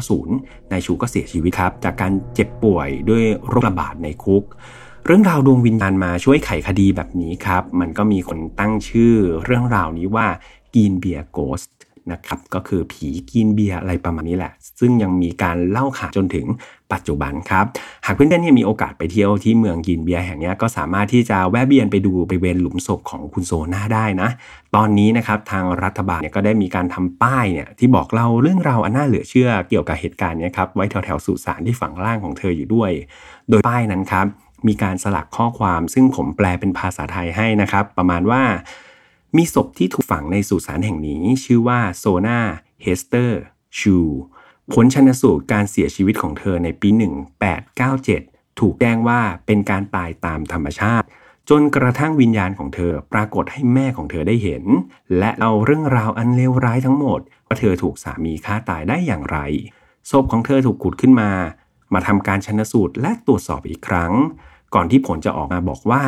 [0.05, 4.43] 1990นายชูก็เสียชีวิตครับ จากการเจ็บป่วยด้วยโรคระบาดในคุก
[5.05, 9.13] เรื่องราวดวงวิญญาณมาช่วยไขคดีแบบนี้ครับ มันก็มีคนตั้งชื่อ
[9.45, 10.27] เรื่องราวนี้ว่า
[10.73, 11.69] กีนเบียโกส์
[12.11, 16.45] นะครับก็คือผีกินเบียร์อะไรประมาณนี้แหละ ซึ่งยังมีการเล่าขานจนถึง
[16.93, 17.65] ปัจจุบันครับ
[18.05, 24.29] หากเพื่อนๆเนี่ยมีโอกาสไปเที่ยวที่เมืองกินเบียร์แห่งนี้ก็สามารถที่จะแวะเวียนไปดูบริเวณหลุมศพของคุณโซนาได้นะ
[24.75, 32.91] ตอนนี้นะครับทางรัฐบาลเนี่ยก็ได้มีการทำป้ายเนี่ยที่บอกเล่าเรื่องราวอันน่าเหลือเชื่อเกี่ยวกับเหตุการณ์นี้ครับไว้แถวๆสุสานที่ฝั่งล่างของเธออยู่ด้วย
[33.49, 34.27] โดยป้ายนั้นครับ
[34.67, 38.41] มีการสลักข้อความซึ่งผมแปลเป็นภาษาไทยให้นะครับ ประมาณว่า
[39.37, 42.39] มีศพที่ถูกฝังในสุสานแห่งนี้ ชื่อว่าโซนา
[42.81, 43.41] เฮสเตอร์
[43.79, 43.97] ชู
[44.71, 46.89] ผลชันสูตรการเสียชีวิตของเธอในปี
[47.73, 51.07] 1897 ถูกแจ้งว่าเป็นการตายตามธรรมชาติ
[51.49, 54.63] จนกระทั่งวิญญาณของเธอปรากฏให้แม่ของเธอได้เห็น
[55.17, 59.37] และเอาเรื่องราวอันเลวร้ายทั้งหมดว่าเธอถูกสามีฆ่าตายได้อย่างไร
[60.09, 61.31] ศพของเธอถูกขุดขึ้นมา
[61.93, 64.13] มาทำการชันสูตรและตรวจสอบอีกครั้ง
[64.73, 66.03] ก่อนที่ผลจะออกมาบอกว่า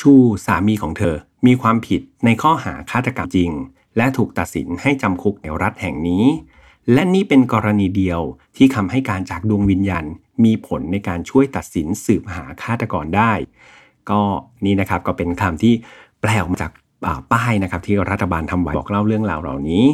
[0.00, 0.12] ชู
[0.46, 3.50] สามีของเธอ มีความผิดในข้อหาฆาตกรรมจริง
[3.96, 6.24] และถูกตัดสินให้จำคุกในรัฐแห่งนี้
[6.92, 8.20] และนี่เป็นกรณีเดียว
[8.56, 10.04] ที่คำให้การจากดวงวิญญาณ
[10.44, 13.32] มีผลในการช่วยตัดสินสืบหาฆาตกรได้
[14.10, 14.20] ก็
[14.64, 15.74] นี่นะครับก็เป็นคำที่
[16.20, 16.72] แปลออกมาจาก
[17.32, 19.84] ป้ายนะครับที่รัฐบาลทำไว้บอกเล่าเรื่องราวเหล่านี้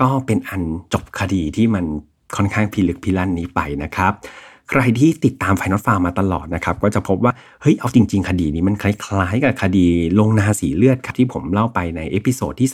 [0.00, 0.62] ก็เป็นอัน
[0.92, 1.84] จบคดีที่มัน
[2.36, 4.12] ค่อนข้างพิลึกพิลั่นนี้ไปนะครับ
[4.70, 9.86] ใครที่ติดตาม File Not Found มาตลอดนะครับก็จะพบว่าเฮ้ยเอาจริง ๆ คดีนี้มันคล้ายๆ กับคดี
[10.18, 12.70] โรงนาสีเลือดครับที่ผมเล่าไปใน episode ที่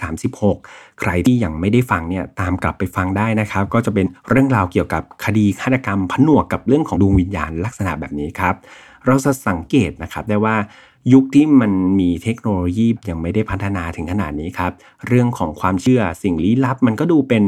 [0.46, 8.54] 36 ใครที่ยังไม่ได้ฟังเนี่ยตามกลับไปฟังได้นะครับ ก็จะเป็นเรื่องราวเกี่ยวกับคดีฆาตกรรมผนวกกับเรื่องของดวงวิญญาณลักษณะแบบนี้ครับ
[9.06, 10.56] เราจะสังเกตนะครับได้ว่า
[11.12, 14.72] ยุคที่มันมีเทคโนโลยียังไม่ได้พัฒนาถึงขนาดนี้ครับ
[15.06, 17.44] เรื่องของความเชื่อสิ่งลี้ลับมันก็ดูเป็น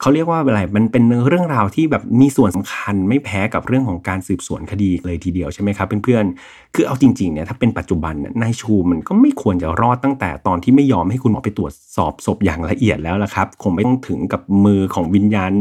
[0.00, 15.52] เขาเรียกว่าอะไรมันเป็นเรื่องราวที่แบบมีส่วนสำคัญไม่แพ้กับเรื่องของการสืบสวนคดีเลยทีเดียวใช่ไหมครับเพื่อนๆคือเอาจริงๆเนี่ยถ้าเป็นปัจจุบันนายชูมันก็ไม่ควรจะรอดตั้งแต่ตอนที่ไม่ยอมให้คุณหมอไปตรวจสอบศพอย่างละเอียดแล้วละครับคงไม่ต้องถึงกับมือของวิญญาณ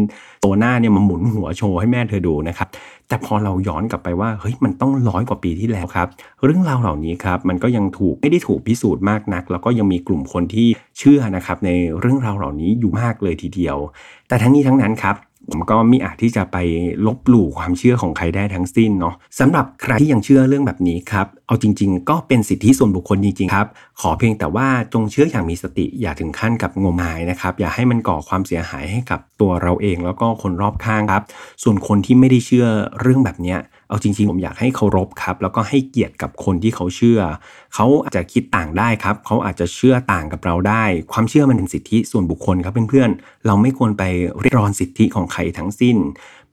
[0.44, 2.68] ตัวหน้าเนี่ยมาหมุนหัวโชว์ให้แม่เธอดูนะครับ
[3.08, 6.08] แต่พอเราย้อนกลับไปว่าเฮ้ยมันต้องร้อยกว่าปีที่แล้วครับ
[6.44, 10.68] เรื่องราวเหล่านี้ครับมันก็ยังถูกไม่ได้ถูกพิสูจน์มากนัก แล้วก็ยังมีกลุ่มคนที่
[10.98, 13.78] เชื่อนะครับในเรื่องราวเหล่านี้อยู่มากเลยทีเดียว
[14.28, 15.16] แต่ทั้งนี้ทั้งนั้นครับ
[15.72, 16.58] ก็ไม่อาจที่จะไป
[17.06, 23.68] ลบหลู่ความเชื่อของใครได้ทั้งสิ้นเนาะสำหรับใครที่ยังเชื่อเรื่องแบบนี้ครับเอาจริง ๆ ก็เป็นสิทธิส่วนบุคคลจริงๆครับ
[24.02, 31.24] ขอเพียงแต่ว่าจงเชื่ออย่างมีสติอย่าถึงขั้นกับงมงายนะครับอย่าให้มันก่อความเสียหายให้กับตัวเราเอง แล้วก็คนรอบข้างครับ
[31.64, 32.68] ส่วนคนที่ไม่ได้เชื่อ
[33.02, 37.20] เรื่องแบบเนี้ย เอาจริงๆ ผมอยากให้เคารพครับ แล้วก็ให้เกียรติกับคนที่เขาเชื่อ
[37.76, 44.04] เขาอาจจะคิดต่างได้ครับ เขาอาจจะเชื่อต่างกับเราได้ ความเชื่อมันเป็นสิทธิส่วนบุคคลครับเพื่อนๆ เราไม่ควรไป
[44.42, 45.98] เรียกร้องสิทธิของใครทั้งสิ้น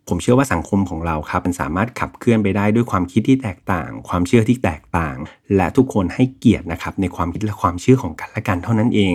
[0.08, 5.16] ผมเชื่อว่าสังคมของเราครับมันสามารถขับเคลื่อนไปได้ด้วยความคิดที่แตกต่าง ความเชื่อที่แตกต่าง
[5.56, 9.14] และทุกคนให้เกียรตินะครับในความคิดและความเชื่อของกันและกันเท่านั้นเอง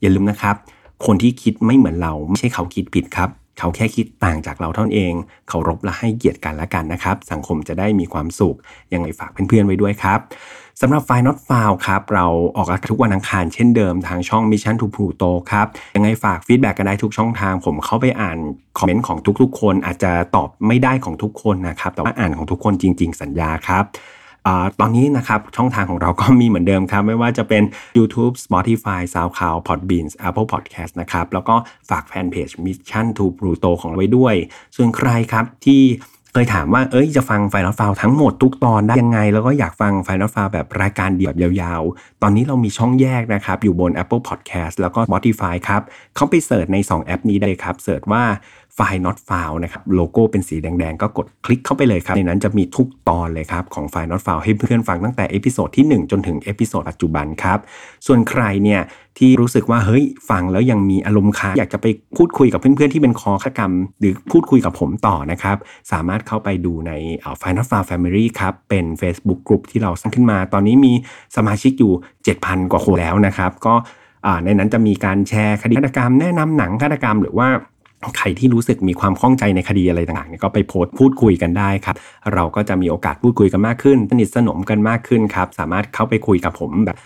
[0.00, 0.56] อย่าลืมนะครับ
[1.06, 5.14] คนที่คิดไม่เหมือนเราไม่ใช่เขาคิดผิดครับ เขาแค่คิดต่างจากเราเท่านั้นเอง
[5.48, 8.56] เคารพและให้เกียรติกันและกันนะครับ สังคมจะได้มีความสุข
[8.92, 10.20] ยังไงฝากเพื่อนๆไว้ด้วยครับ
[10.80, 18.38] สำหรับไฟล์ not f i l ครับ เราออกอากาศทุกวันอังคารเช่นเดิมทางช่อง Mission to Pluto ครับ ยังไงฝาก feedback กันได้ทุกช่องทาง ผมเข้าไปอ่าน
[18.78, 23.84] คอมเมนต์ของทุกๆ คนอาจจะตอบไม่ได้ของทุกคนนะครับ แต่ว่าอ่านของทุกคนจริง ๆ สัญญาครับ
[24.80, 27.62] ตอนนี้นะครับช่องทางของเราก็มีเหมือนเดิมครับ ไม่ว่าจะเป็น
[27.98, 31.56] YouTube Spotify SoundCloud Podbean Apple Podcast นะครับ แล้วก็
[31.90, 34.34] ฝากแฟนเพจ Mission to Pluto ของเราไว้ด้วย
[34.76, 35.82] ส่วนใครครับที่
[36.32, 44.74] เคยถามว่า เอ้ย จะฟัง File Not Found ทั้งหมดทุกตอนได้ยังไง แล้วก็อยากฟัง File Not Found แบบรายการเดี่ยวยาวๆ ตอนนี้เรามีช่องแยกนะครับ อยู่บน Apple Podcast
[44.80, 45.82] แล้วก็ Spotify ครับ
[46.16, 48.24] เข้าไป search ใน 2 แอปนี้ได้ครับ search ว่า
[48.76, 57.58] File Not Found นะครับโลโก้เป็นสีแดงๆ ก็กดคลิกเข้าไปเลยครับ ในนั้นจะมีทุกตอนเลยครับของไฟล์ not file ให้เพื่อนฟังตั้งแต่ episode ที่ 1 จนถึง episode ปัจจุบันครับ
[58.06, 58.80] ส่วนใครเนี่ย
[59.18, 65.56] ที่รู้สึกว่าเฮ้ยฟังแล้วยังมีอารมณ์ค้างอยากจะไปพูดคุยกับเพื่อนๆที่เป็นคอฆกรรม หรือพูดคุยกับผมต่อนะครับ
[65.92, 66.92] สามารถเข้าไปดูใน
[67.38, 70.92] ไฟล์ not file family ครับ เป็น Facebook Group ที่เราสร้างขึ้นมา ตอนนี้มี
[71.36, 71.92] สมาชิกอยู่
[72.32, 73.74] 7,000 กว่าคนแล้วนะครับ ก็
[74.44, 77.48] ในนั้นจะมีการแชร์คดีฆาตกรรมแนะนำหนังฆาตกรรมหรือว่า
[78.16, 81.96] ใครที่รู้สึกมีความข้องใจในคดีอะไรต่างๆเนี่ยก็ไปโพสต์พูดคุยกันได้ครับ
[82.34, 86.98] เราก็จะมีโอกาสพูดคุยกันมากขึ้น สนิทสนมกันมากขึ้นครับ สามารถเข้าไปคุยกับผมแบบ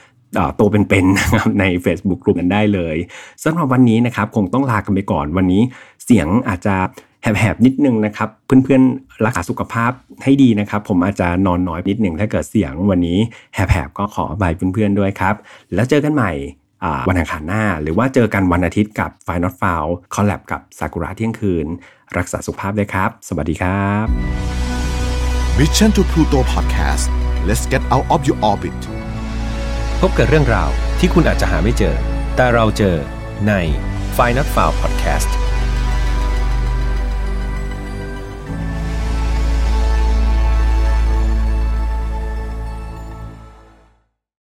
[0.57, 2.97] โตเป็นๆนะครับใน Facebook กลุ่มกันได้เลย
[3.45, 5.63] สำหรับวันนี้นะครับคงต้องลากันไปก่อนวันนี้
[6.05, 6.75] เสียงอาจจะ
[7.23, 8.29] แหบๆนิดนึงนะครับ
[8.65, 9.93] เพื่อนๆรักษาสุขภาพ
[10.25, 13.19] ให้ดีนะครับ ผมอาจจะนอนน้อยนิดหนึ่งถ้าเกิดเสียงวันนี้
[13.55, 15.35] แหบๆก็ขออบายเพื่อนๆด้วยครับ
[15.75, 16.33] แล้วเจอกันใหม่
[17.09, 21.67] วันอังคารหน้า หรือว่าเจอกันวันอาทิตย์กับ f i n a l f o u l คอลแลบกับซากุระเที่ยงคืน
[22.19, 24.07] รักษาสุขภาพด้วยครับ สวัสดีครับ
[25.59, 27.07] Mission to Pluto Podcast
[27.49, 28.81] let's get out of your orbit
[30.01, 31.97] พบกับเรื่องราวที่คุณอาจจะหาไม่เจอ
[32.37, 32.97] แต่เราเจอ
[33.49, 33.53] ใน
[34.17, 35.48] f i n a l f i l e Podcast